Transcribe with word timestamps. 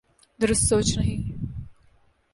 درست 0.41 0.63
سوچ 0.69 0.97
نہیں۔ 0.97 1.21